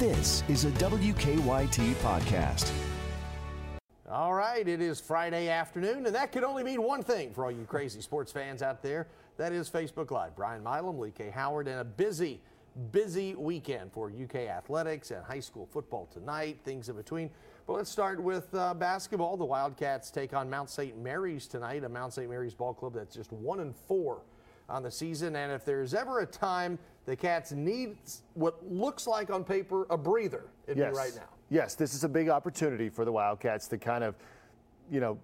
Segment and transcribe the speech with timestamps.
[0.00, 2.72] This is a WKYT podcast.
[4.10, 7.50] All right, it is Friday afternoon, and that could only mean one thing for all
[7.50, 9.08] you crazy sports fans out there.
[9.36, 10.34] That is Facebook Live.
[10.34, 11.28] Brian Milam, Lee K.
[11.28, 12.40] Howard, and a busy,
[12.92, 17.28] busy weekend for UK athletics and high school football tonight, things in between.
[17.66, 19.36] But let's start with uh, basketball.
[19.36, 20.96] The Wildcats take on Mount St.
[20.96, 22.30] Mary's tonight, a Mount St.
[22.30, 24.22] Mary's ball club that's just one and four
[24.70, 25.36] on the season.
[25.36, 26.78] And if there's ever a time
[27.10, 27.96] the Cats need
[28.34, 30.94] what looks like on paper a breather, yes.
[30.94, 31.28] right now.
[31.48, 34.14] Yes, this is a big opportunity for the Wildcats to kind of,
[34.92, 35.18] you know,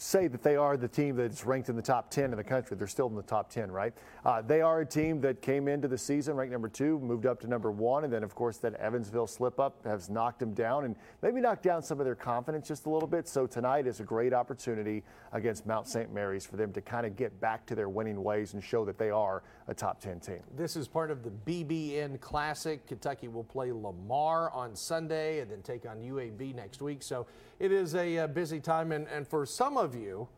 [0.00, 2.76] say that they are the team that's ranked in the top 10 in the country.
[2.76, 3.92] They're still in the top 10, right?
[4.24, 7.40] Uh, they are a team that came into the season ranked number two, moved up
[7.40, 10.84] to number one, and then, of course, that Evansville slip up has knocked them down
[10.84, 13.28] and maybe knocked down some of their confidence just a little bit.
[13.28, 16.12] So tonight is a great opportunity against Mount St.
[16.12, 18.98] Mary's for them to kind of get back to their winning ways and show that
[18.98, 20.40] they are a top 10 team.
[20.56, 22.86] This is part of the BBN Classic.
[22.86, 27.02] Kentucky will play Lamar on Sunday and then take on UAB next week.
[27.02, 27.26] So
[27.58, 28.92] it is a, a busy time.
[28.92, 30.28] And, and for some of you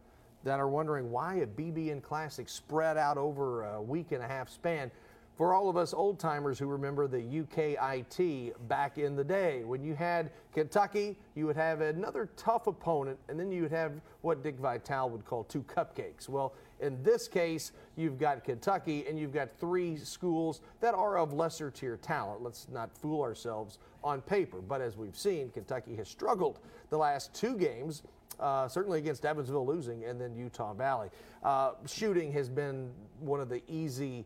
[0.44, 4.48] that are wondering why a BBN Classic spread out over a week and a half
[4.48, 4.90] span,
[5.36, 9.82] for all of us old timers who remember the UKIT back in the day, when
[9.82, 14.42] you had Kentucky, you would have another tough opponent, and then you would have what
[14.42, 16.28] Dick Vitale would call two cupcakes.
[16.28, 21.32] Well, in this case, you've got Kentucky and you've got three schools that are of
[21.32, 22.42] lesser tier talent.
[22.42, 24.60] Let's not fool ourselves on paper.
[24.60, 26.58] But as we've seen, Kentucky has struggled
[26.88, 28.02] the last two games.
[28.38, 31.10] Uh, certainly against Evansville losing, and then Utah Valley.
[31.42, 34.24] Uh, shooting has been one of the easy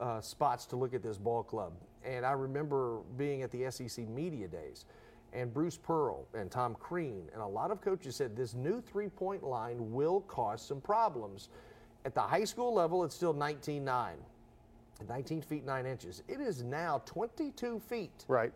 [0.00, 1.72] uh, spots to look at this ball club.
[2.04, 4.84] And I remember being at the SEC media days,
[5.32, 9.08] and Bruce Pearl and Tom Crean and a lot of coaches said this new three
[9.08, 11.48] point line will cause some problems.
[12.04, 14.16] At the high school level, it's still 19 9,
[15.08, 16.22] 19 feet 9 inches.
[16.28, 18.24] It is now 22 feet.
[18.28, 18.52] Right.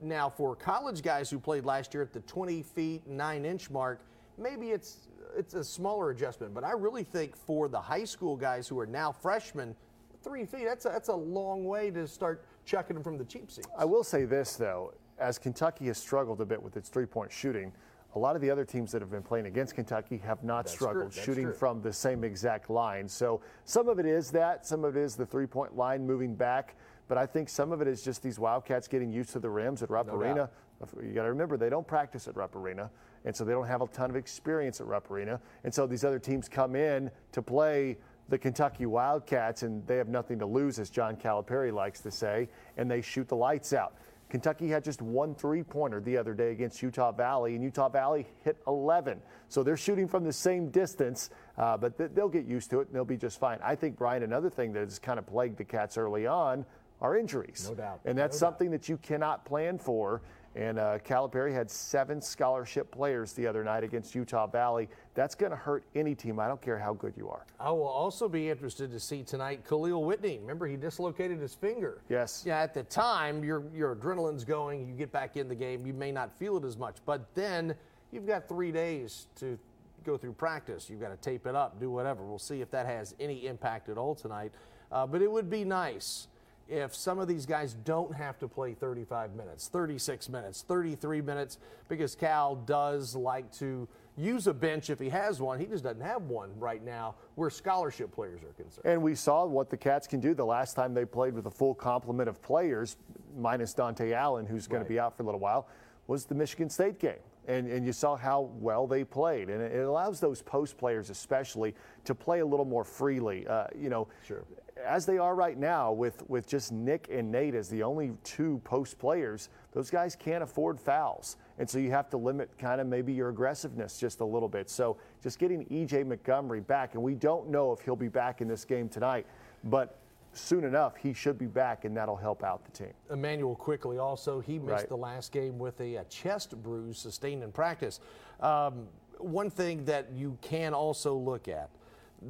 [0.00, 4.00] Now, for college guys who played last year at the 20 feet 9 inch mark,
[4.36, 8.68] maybe it's it's a smaller adjustment, but I really think for the high school guys
[8.68, 9.74] who are now freshmen,
[10.22, 13.50] three feet, that's a, that's a long way to start chucking them from the cheap
[13.50, 13.68] seats.
[13.78, 17.32] I will say this, though, as Kentucky has struggled a bit with its three point
[17.32, 17.72] shooting,
[18.14, 20.72] a lot of the other teams that have been playing against Kentucky have not That's
[20.72, 21.54] struggled shooting true.
[21.54, 23.08] from the same exact line.
[23.08, 26.34] So some of it is that, some of it is the three point line moving
[26.34, 26.76] back.
[27.08, 29.82] But I think some of it is just these Wildcats getting used to the rims
[29.82, 30.50] at Rupp No Arena.
[30.80, 30.90] doubt.
[31.02, 32.90] You got to remember, they don't practice at Rupp Arena,
[33.24, 35.40] and so they don't have a ton of experience at Rupp Arena.
[35.64, 40.08] And so these other teams come in to play the Kentucky Wildcats, and they have
[40.08, 43.94] nothing to lose, as John Calipari likes to say, and they shoot the lights out.
[44.32, 48.26] Kentucky had just one three pointer the other day against Utah Valley, and Utah Valley
[48.44, 49.20] hit 11.
[49.50, 51.28] So they're shooting from the same distance,
[51.58, 53.58] uh, but th- they'll get used to it and they'll be just fine.
[53.62, 56.64] I think, Brian, another thing that has kind of plagued the Cats early on
[57.02, 57.66] are injuries.
[57.68, 58.00] No doubt.
[58.06, 58.52] And that's No doubt.
[58.52, 60.22] something that you cannot plan for.
[60.54, 64.88] And uh, Calipari had seven scholarship players the other night against Utah Valley.
[65.14, 66.38] That's going to hurt any team.
[66.38, 67.46] I don't care how good you are.
[67.58, 70.38] I will also be interested to see tonight Kahlil Whitney.
[70.40, 72.02] Remember, he dislocated his finger.
[72.10, 72.42] Yes.
[72.46, 75.94] Yeah, at the time, your, your adrenaline's going, you get back in the game, you
[75.94, 77.74] may not feel it as much, but then
[78.10, 79.58] you've got three days to
[80.04, 80.90] go through practice.
[80.90, 82.24] You've got to tape it up, do whatever.
[82.24, 84.52] We'll see if that has any impact at all tonight.
[84.90, 86.28] Uh, but it would be nice
[86.72, 91.58] if some of these guys don't have to play 35 minutes, 36 minutes, 33 minutes,
[91.88, 95.58] because Cal does like to use a bench if he has one.
[95.58, 98.86] He just doesn't have one right now where scholarship players are concerned.
[98.86, 101.50] And we saw what the Cats can do the last time they played with a
[101.50, 102.96] full complement of players,
[103.36, 104.88] minus Dontaie Allen, who's going Right.
[104.88, 105.68] to be out for a little while,
[106.06, 107.20] was the Michigan State game.
[107.48, 109.50] And, and you saw how well they played.
[109.50, 113.46] And it allows those post players, especially, to play a little more freely.
[113.46, 114.44] Uh, you know, Sure.
[114.92, 118.60] As they are right now, with, with just Nick and Nate as the only two
[118.62, 121.38] post players, those guys can't afford fouls.
[121.58, 124.68] And so you have to limit kind of maybe your aggressiveness just a little bit.
[124.68, 128.48] So just getting EJ Montgomery back, and we don't know if he'll be back in
[128.48, 129.24] this game tonight,
[129.64, 129.96] but
[130.34, 132.92] soon enough he should be back, and that'll help out the team.
[133.10, 134.88] Immanuel Quickley also he missed Right.
[134.90, 137.98] the last game with a, a chest bruise sustained in practice
[138.40, 141.70] um, one thing that you can also look at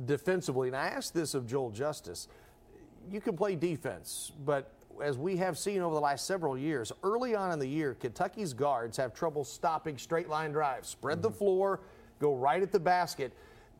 [0.06, 2.28] defensively and i asked this of joel justice
[3.10, 4.72] you can play defense but
[5.02, 8.52] as we have seen over the last several years early on in the year kentucky's
[8.52, 11.38] guards have trouble stopping straight line drives spread the mm-hmm.
[11.38, 11.80] floor
[12.18, 13.32] go right at the basket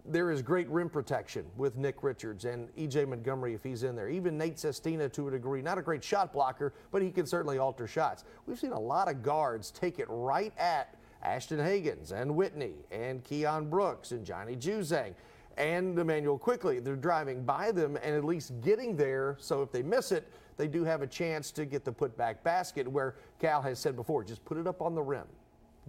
[0.05, 4.09] there is great rim protection with Nick Richards and EJ Montgomery if he's in there.
[4.09, 7.59] Even Nate Sestina to a degree, not a great shot blocker, but he can certainly
[7.59, 8.25] alter shots.
[8.47, 13.23] We've seen a lot of guards take it right at Ashton Hagans and Whitney and
[13.23, 15.15] Keion Brooks and Johnny Juzang
[15.59, 16.81] and Immanuel Quickley.
[16.81, 20.69] They're driving by them and at least getting there so if they miss it, they
[20.69, 24.45] do have a chance to get the putback basket where Cal has said before, just
[24.45, 25.25] put it up on the rim.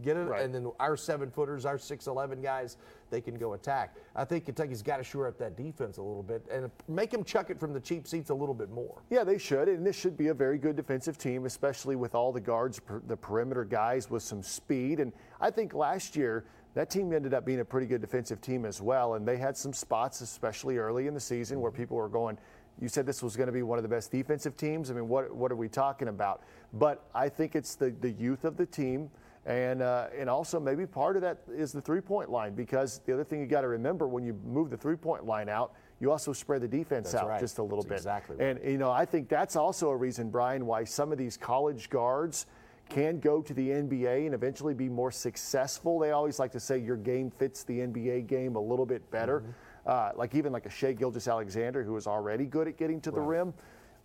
[0.02, 0.42] Get it, Right.
[0.44, 2.78] and then our seven footers, our six eleven guys,
[3.12, 3.96] they can go attack.
[4.16, 7.24] I think Kentucky's got to shore up that defense a little bit and make them
[7.24, 9.04] chuck it from the cheap seats a little bit more.
[9.12, 12.32] Yeah, they should, and this should be a very good defensive team, especially with all
[12.32, 15.00] the guards, the perimeter guys with some speed.
[15.00, 18.66] And I think last year that team ended up being a pretty good defensive team
[18.66, 19.16] as well.
[19.16, 22.38] And they had some spots, especially early in the season, where people were going.
[22.82, 24.90] You said this was going to be one of the best defensive teams.
[24.90, 26.42] I mean, what what are we talking about?
[26.74, 29.10] But I think it's the the youth of the team.
[29.46, 33.26] And, uh, and also maybe part of that is the three-point line because the other
[33.26, 36.62] thing you got to remember when you move the three-point line out, you also spread
[36.62, 37.42] the defense That's out right.
[37.42, 37.96] just a little That's bit.
[37.96, 38.58] exactly right.
[38.58, 41.90] And you know, I think that's also a reason, Brian, why some of these college
[41.90, 42.46] guards
[42.90, 46.00] can go to the NBA and eventually be more successful.
[46.00, 49.40] They always like to say your game fits the NBA game a little bit better.
[49.40, 49.52] Mm-hmm.
[49.86, 53.20] Uh, like even like a Shai Gilgeous-Alexander, who is already good at getting to the
[53.20, 53.54] rim.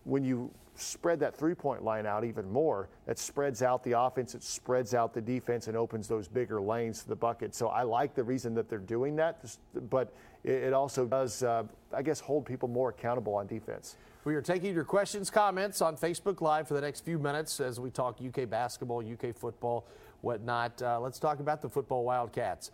[0.05, 4.43] When you spread that three-point line out even more, that spreads out the offense, it
[4.43, 7.55] spreads out the defense, and opens those bigger lanes to the bucket.
[7.55, 9.45] So I like the reason that they're doing that,
[9.91, 10.13] but
[10.45, 13.97] it it also does, uh, I guess, hold people more accountable on defense.
[14.25, 17.79] We are taking your questions, comments on Facebook Live for the next few minutes as
[17.79, 19.87] we talk UK basketball, UK football,
[20.23, 20.82] whatnot.
[20.82, 22.73] Uh, let's talk about the football Wildcats.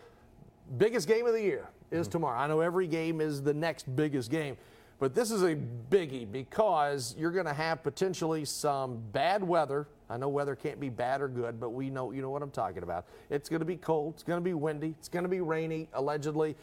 [0.79, 2.39] Biggest game of the year is tomorrow.
[2.39, 4.57] I know every game is the next biggest game,
[4.99, 5.55] but this is a
[5.91, 9.87] biggie because you're going to have potentially some bad weather.
[10.09, 12.51] I know weather can't be bad or good, but we know you know what I'm
[12.51, 13.05] talking about.
[13.29, 14.15] It's going to be cold.
[14.15, 14.95] It's going to be windy.
[14.99, 16.57] It's going to be rainy, allegedly.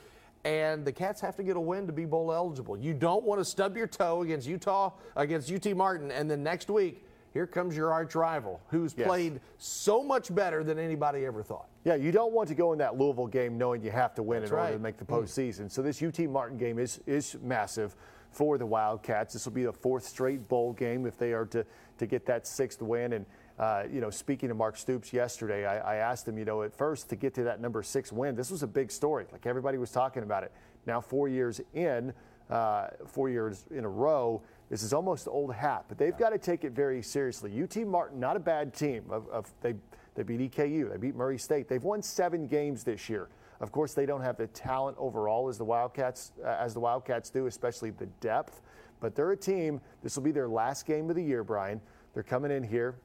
[0.44, 2.78] And the Cats have to get a win to be bowl eligible.
[2.78, 6.70] You don't want to stub your toe against Utah, against UT Martin, and then next
[6.70, 9.08] week, here comes your arch rival who's Yes.
[9.08, 11.68] played so much better than anybody ever thought.
[11.84, 14.42] Yeah, you don't want to go in that Louisville game knowing you have to win
[14.42, 15.22] That's in order to make the mm.
[15.22, 15.72] postseason.
[15.72, 17.96] So this UT Martin game is is massive
[18.32, 19.34] for the Wildcats.
[19.34, 21.66] This will be the fourth straight bowl game if they are to
[22.00, 23.14] to get that sixth win.
[23.14, 23.26] And
[23.60, 26.74] uh, you know, speaking to Mark Stoops yesterday, I, I asked him, you know, at
[26.74, 29.26] first to get to that number six win, this was a big story.
[29.32, 30.52] Like everybody was talking about it.
[30.86, 32.14] Now four years in,
[32.50, 34.42] uh, four years in a row.
[34.70, 37.62] This is almost old hat, but they've got to take it very seriously.
[37.62, 39.04] UT Martin, not a bad team.
[39.10, 39.76] Of, of they
[40.16, 41.70] they beat EKU, they beat Murray State.
[41.70, 43.30] They've won seven games this year.
[43.62, 47.30] Of course, they don't have the talent overall as the Wildcats uh, as the Wildcats
[47.30, 48.62] do, especially the depth.
[49.00, 49.82] But they're a team.
[50.04, 51.80] This will be their last game of the year, Brian.
[52.14, 52.96] They're coming in here.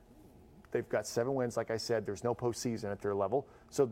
[0.76, 2.04] They've got seven wins, like I said.
[2.04, 3.90] There's no postseason at their level, so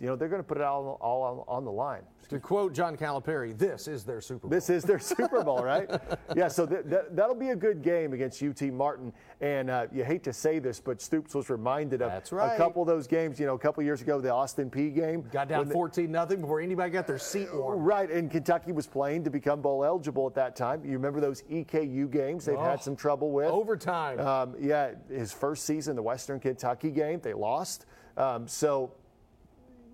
[0.00, 2.02] you know they're going to put it all, all on, on the line.
[2.30, 4.50] To quote John Calipari, this is their Super Bowl.
[4.50, 5.88] This is their Super Bowl, right?
[6.36, 9.12] Yeah, so th- th- that'll be a good game against UT Martin.
[9.40, 12.82] And uh, you hate to say this, but Stoops was reminded of That's a couple
[12.82, 15.24] of those games, you know, a couple years ago, the Austin Peay game.
[15.32, 17.80] Got down when 14 nothing before anybody got their seat warm.
[17.82, 20.84] Right, and Kentucky was playing to become bowl eligible at that time.
[20.84, 23.48] You remember those EKU games they've Oh, had some trouble with?
[23.48, 24.20] overtime.
[24.20, 27.86] Um, yeah, his first season, the Western Kentucky game, they lost.
[28.16, 28.92] Um, so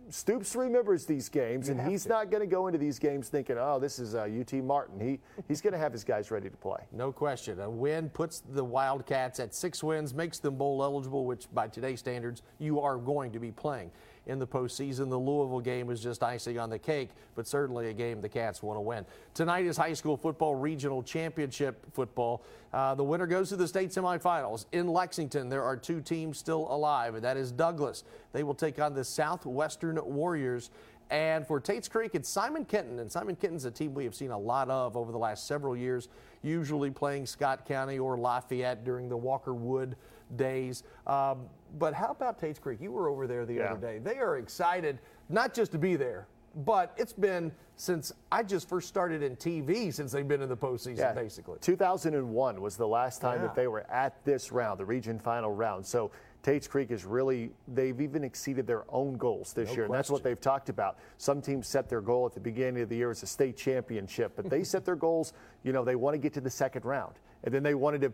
[0.09, 3.79] Stoops remembers these games, and he's not going to go into these games thinking, "Oh,
[3.81, 5.19] this is uh, UT Martin." He
[5.49, 6.79] he's going to have his guys ready to play.
[6.93, 7.61] No question.
[7.61, 11.99] A win puts the Wildcats at six wins, makes them bowl eligible, which by today's
[11.99, 13.91] standards, you are going to be playing
[14.27, 15.09] in the postseason.
[15.09, 18.63] The Louisville game is just icing on the cake, but certainly a game the Cats
[18.63, 19.07] want to win.
[19.35, 22.43] Tonight is high school football regional championship football.
[22.73, 24.67] Uh, the winner goes to the state semifinals.
[24.73, 28.05] In Lexington, there are two teams still alive, and that is Douglas.
[28.33, 30.71] They will take on the Southwestern Warriors.
[31.09, 32.99] And for Tates Creek, it's Simon Kenton.
[32.99, 35.77] And Simon Kenton's a team we have seen a lot of over the last several
[35.77, 36.09] years,
[36.43, 39.95] usually playing Scott County or Lafayette during the Walker Wood
[40.37, 40.83] days.
[41.07, 41.47] Um,
[41.79, 42.81] but how about Tates Creek?
[42.81, 43.73] You were over there the Yeah.
[43.73, 43.99] other day.
[43.99, 46.27] They are excited not just to be there,
[46.65, 50.57] but it's been since I just first started in TV since they've been in the
[50.57, 51.59] postseason, basically.
[51.61, 53.47] 2001 was the last time Yeah.
[53.49, 55.85] that they were at this round, the region final round.
[55.85, 56.11] So
[56.43, 59.85] Tates Creek is really, they've even exceeded their own goals this No year.
[59.85, 60.97] And that's what they've talked about.
[61.19, 64.33] Some teams set their goal at the beginning of the year as a state championship,
[64.37, 67.17] but they set their goals, you know, they want to get to the second round.
[67.45, 68.13] And then they wanted to,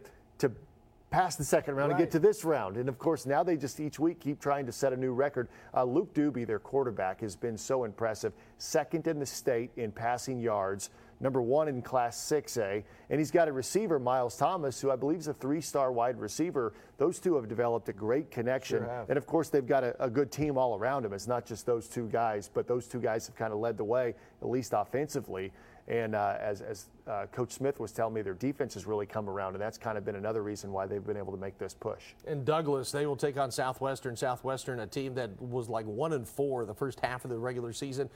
[0.49, 0.53] to
[1.13, 2.77] pass the second round and get to this round.
[2.79, 5.49] And of course, now they just each week keep trying to set a new record.
[5.75, 8.33] Uh, Luke Doobie, their quarterback, has been so impressive.
[8.57, 10.89] Second in the state in passing yards,
[11.21, 12.83] number one in Class 6A.
[13.11, 16.19] And he's got a receiver, Miles Thomas, who I believe is a three star wide
[16.19, 16.73] receiver.
[16.97, 18.79] Those two have developed a great connection.
[18.79, 19.07] Sure.
[19.09, 21.13] And of course, they've got a, a good team all around them.
[21.13, 23.85] It's not just those two guys, but those two guys have kind of led the
[23.85, 25.53] way, at least offensively.
[25.89, 29.29] And uh, as, as uh, Coach Smith was telling me, their defense has really come
[29.29, 31.75] around, and that's kind of been another reason why they've been able to make this
[31.75, 32.15] push.
[32.27, 34.17] And Douglas, they will take on Southwestern.
[34.17, 37.73] Southwestern, a team that was like one and four the first half of the regular
[37.73, 38.09] season.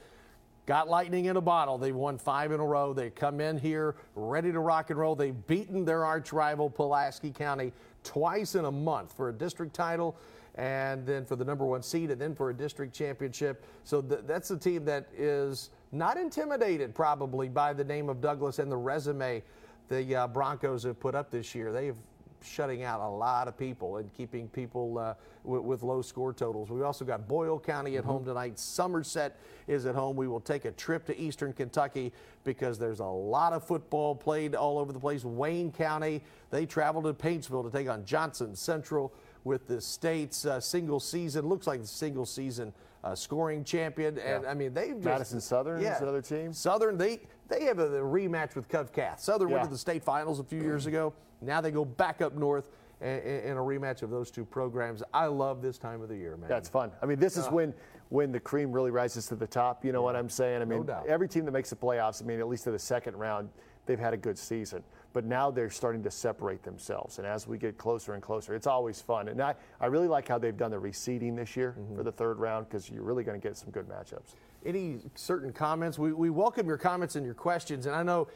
[0.65, 1.77] got lightning in a bottle.
[1.77, 2.93] They've won five in a row.
[2.93, 5.15] They come in here ready to rock and roll.
[5.15, 10.17] They've beaten their arch rival, Pulaski County, twice in a month for a district title
[10.57, 13.63] and then for the number one seed, and then for a district championship.
[13.83, 18.59] So th- that's a team that is not intimidated probably by the name of Douglas
[18.59, 19.43] and the resume
[19.89, 21.71] the uh, Broncos have put up this year.
[21.71, 21.95] They've
[22.43, 26.69] shutting out a lot of people and keeping people uh, w- with low score totals.
[26.69, 28.11] We've also got Boyle County at mm-hmm.
[28.11, 28.59] home tonight.
[28.59, 30.15] Somerset is at home.
[30.15, 34.55] We will take a trip to Eastern Kentucky because there's a lot of football played
[34.55, 35.23] all over the place.
[35.23, 40.59] Wayne County, they travel to Paintsville to take on Johnson Central with the state's uh,
[40.59, 41.47] single season.
[41.47, 44.17] Looks like the single season uh, scoring champion.
[44.17, 44.49] And yeah.
[44.49, 46.53] I mean, they've just, Madison Southern yeah, is another team.
[46.53, 49.19] Southern, they they have a, a rematch with Cov Cath.
[49.19, 49.55] Southern yeah.
[49.55, 51.13] went to the state finals a few years ago.
[51.41, 52.69] Now they go back up north
[53.01, 55.03] in, in a rematch of those two programs.
[55.13, 56.49] I love this time of the year, man.
[56.49, 56.91] That's fun.
[57.01, 57.73] I mean, this is uh, when
[58.09, 59.85] when the cream really rises to the top.
[59.85, 60.61] You know yeah, what I'm saying?
[60.61, 62.79] I mean, no every team that makes the playoffs, I mean, at least to the
[62.79, 63.49] second round,
[63.87, 64.83] they've had a good season.
[65.13, 67.17] But now they're starting to separate themselves.
[67.17, 69.29] And as we get closer and closer, it's always fun.
[69.29, 71.95] And I, I really like how they've done the reseeding this year mm-hmm.
[71.95, 74.35] for the third round because you're really going to get some good matchups.
[74.65, 75.97] Any certain comments?
[75.97, 77.85] We, we welcome your comments and your questions.
[77.85, 78.27] And I know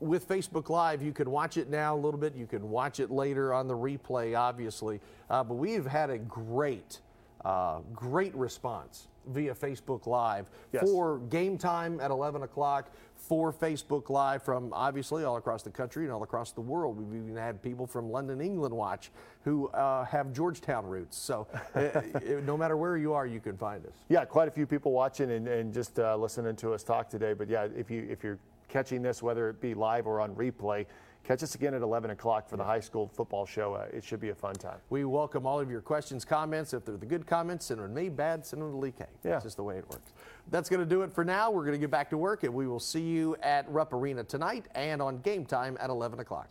[0.00, 2.34] with Facebook Live, you can watch it now a little bit.
[2.34, 5.00] You can watch it later on the replay, obviously.
[5.30, 7.00] Uh, but we've had a great,
[7.44, 10.82] uh, great response via Facebook Live yes.
[10.82, 16.04] for game time at 11 o'clock, for Facebook Live from obviously all across the country
[16.04, 16.96] and all across the world.
[16.96, 19.10] We've even had people from London, England watch
[19.42, 21.16] who uh, have Georgetown roots.
[21.16, 22.00] So uh,
[22.44, 23.94] no matter where you are, you can find us.
[24.08, 27.32] Yeah, quite a few people watching and, and just uh, listening to us talk today.
[27.32, 30.86] But yeah, if you if you're catching this, whether it be live or on replay,
[31.26, 33.74] Catch us again at 11 o'clock for the high school football show.
[33.74, 34.78] Uh, it should be a fun time.
[34.90, 36.72] We welcome all of your questions, comments.
[36.72, 38.08] If they're the good comments, send them to me.
[38.08, 39.06] Bad, send them to Lee K.
[39.24, 39.32] Yeah.
[39.32, 40.12] That's just the way it works.
[40.52, 41.50] That's going to do it for now.
[41.50, 44.22] We're going to get back to work, and we will see you at Rupp Arena
[44.22, 46.48] tonight and on game time at 11 o'clock.